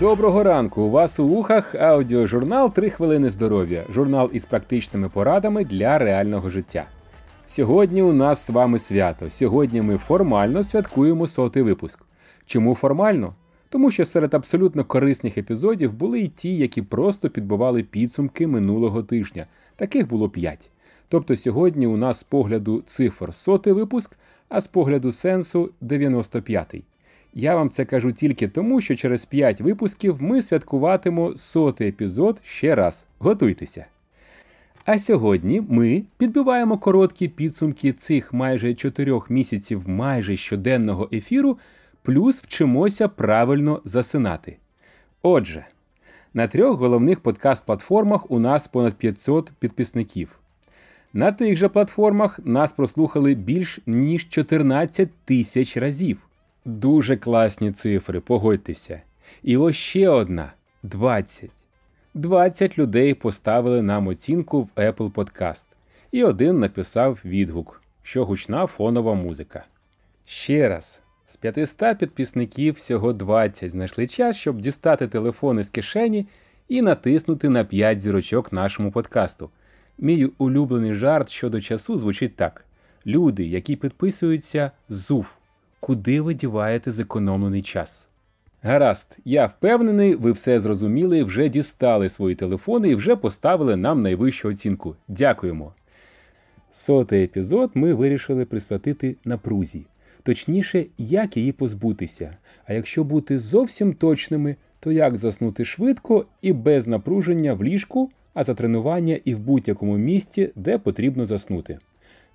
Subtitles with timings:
[0.00, 0.82] Доброго ранку!
[0.82, 3.84] У вас у вухах аудіожурнал «3 хвилини здоров'я.
[3.90, 6.86] Журнал із практичними порадами для реального життя.
[7.46, 9.30] Сьогодні у нас з вами свято.
[9.30, 11.98] Сьогодні ми формально святкуємо сотий випуск.
[12.46, 13.34] Чому формально?
[13.68, 19.46] Тому що серед абсолютно корисних епізодів були і ті, які просто підбивали підсумки минулого тижня.
[19.76, 20.70] Таких було 5.
[21.08, 24.16] Тобто сьогодні у нас з погляду цифр сотий випуск,
[24.48, 26.82] а з погляду сенсу 95-й.
[27.34, 32.74] Я вам це кажу тільки тому, що через 5 випусків ми святкуватимо сотий епізод ще
[32.74, 33.06] раз.
[33.18, 33.84] Готуйтеся!
[34.84, 41.58] А сьогодні ми підбиваємо короткі підсумки цих майже 4 місяців майже щоденного ефіру,
[42.02, 44.56] плюс вчимося правильно засинати.
[45.22, 45.66] Отже,
[46.34, 50.38] на трьох головних подкаст-платформах у нас понад 500 підписників.
[51.12, 56.27] На тих же платформах нас прослухали більш ніж 14 тисяч разів.
[56.68, 59.00] Дуже класні цифри, погодьтеся.
[59.42, 60.52] І ось ще одна
[60.82, 61.50] 20.
[62.14, 65.66] 20 людей поставили нам оцінку в Apple Podcast.
[66.12, 69.64] І один написав відгук, що гучна фонова музика.
[70.24, 76.26] Ще раз, з 500 підписників всього 20 знайшли час, щоб дістати телефон із кишені
[76.68, 79.50] і натиснути на 5 зірочок нашому подкасту.
[79.98, 82.64] Мій улюблений жарт щодо часу звучить так:
[83.06, 85.38] люди, які підписуються, зув.
[85.80, 88.08] Куди ви діваєте зекономлений час?
[88.62, 94.48] Гаразд, я впевнений, ви все зрозуміли, вже дістали свої телефони і вже поставили нам найвищу
[94.48, 94.96] оцінку.
[95.08, 95.72] Дякуємо.
[96.70, 99.86] Сотий епізод ми вирішили присвятити напрузі,
[100.22, 102.36] точніше, як її позбутися.
[102.66, 108.44] А якщо бути зовсім точними, то як заснути швидко і без напруження в ліжку, а
[108.44, 111.78] за тренування і в будь-якому місці, де потрібно заснути.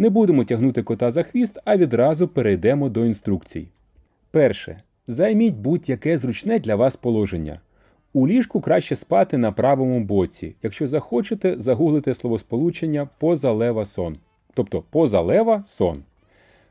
[0.00, 3.68] Не будемо тягнути кота за хвіст, а відразу перейдемо до інструкцій.
[4.30, 4.80] Перше.
[5.06, 7.60] Займіть будь-яке зручне для вас положення.
[8.12, 10.54] У ліжку краще спати на правому боці.
[10.62, 14.16] Якщо захочете, загуглите словосполучення позалева сон.
[14.54, 16.02] Тобто позалева сон.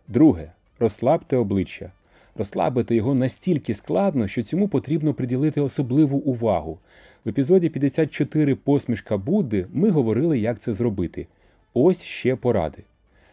[0.07, 0.51] Друге.
[0.79, 1.91] Розслабте обличчя.
[2.35, 6.79] Розслабити його настільки складно, що цьому потрібно приділити особливу увагу.
[7.25, 11.27] В епізоді 54 Посмішка Будди ми говорили, як це зробити.
[11.73, 12.83] Ось ще поради.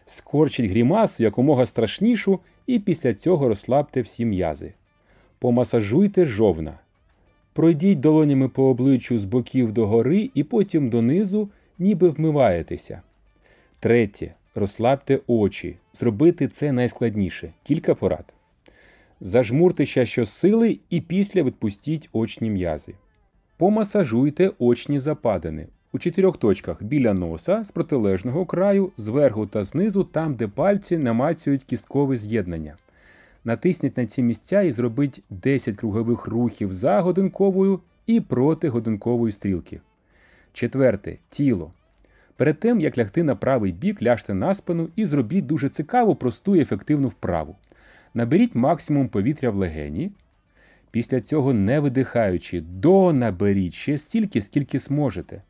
[0.05, 4.73] Скорчіть грімасу якомога страшнішу, і після цього розслабте всі м'язи.
[5.39, 6.79] Помасажуйте жовна.
[7.53, 11.49] Пройдіть долонями по обличчю з боків до гори і потім донизу,
[11.79, 13.01] ніби вмиваєтеся.
[13.79, 14.33] Третє.
[14.55, 15.75] Розслабте очі.
[15.93, 17.53] Зробити це найскладніше.
[17.63, 18.25] Кілька порад.
[19.21, 22.93] Зажмурте ще щосили і після відпустіть очні м'язи.
[23.57, 30.35] Помасажуйте очні западини у чотирьох точках біля носа з протилежного краю, зверху та знизу, там,
[30.35, 32.75] де пальці намацюють кісткове з'єднання.
[33.43, 39.79] Натисніть на ці місця і зробіть 10 кругових рухів за годинковою і проти годинкової стрілки.
[40.53, 41.71] Четверте тіло.
[42.35, 46.55] Перед тим, як лягти на правий бік, ляжте на спину і зробіть дуже цікаву, просту
[46.55, 47.55] і ефективну вправу.
[48.13, 50.11] Наберіть максимум повітря в легені.
[50.91, 55.41] Після цього, не видихаючи, донаберіть ще стільки, скільки зможете.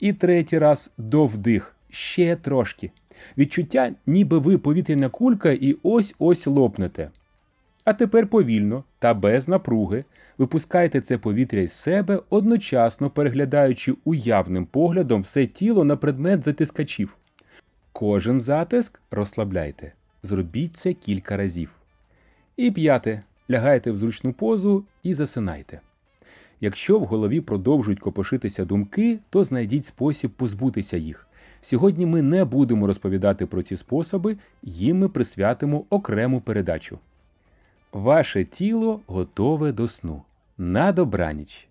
[0.00, 1.74] І третій раз довдих.
[1.90, 2.90] Ще трошки.
[3.38, 7.10] Відчуття, ніби ви повітряна кулька і ось ось лопнете.
[7.84, 10.04] А тепер повільно та без напруги
[10.38, 17.16] випускайте це повітря із себе, одночасно переглядаючи уявним поглядом все тіло на предмет затискачів.
[17.92, 19.92] Кожен затиск розслабляйте.
[20.22, 21.70] Зробіть це кілька разів.
[22.56, 23.22] І п'яте.
[23.50, 25.80] Лягайте в зручну позу і засинайте.
[26.60, 31.26] Якщо в голові продовжують копошитися думки, то знайдіть спосіб позбутися їх.
[31.62, 36.98] Сьогодні ми не будемо розповідати про ці способи, їм ми присвятимо окрему передачу.
[37.92, 40.22] Ваше тіло готове до сну.
[40.58, 41.68] На добраніч.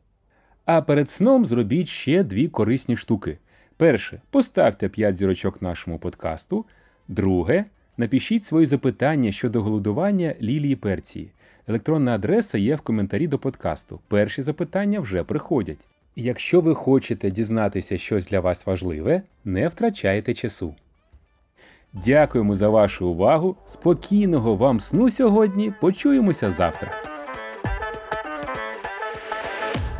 [0.65, 3.37] А перед сном зробіть ще дві корисні штуки.
[3.77, 6.65] Перше, поставте 5 зірочок нашому подкасту.
[7.07, 7.65] Друге,
[7.97, 11.31] напишіть свої запитання щодо голодування Лілії Перції.
[11.67, 13.99] Електронна адреса є в коментарі до подкасту.
[14.07, 15.79] Перші запитання вже приходять.
[16.15, 20.75] Якщо ви хочете дізнатися щось для вас важливе, не втрачайте часу.
[21.93, 23.55] Дякуємо за вашу увагу.
[23.65, 25.73] Спокійного вам сну сьогодні.
[25.81, 27.08] Почуємося завтра.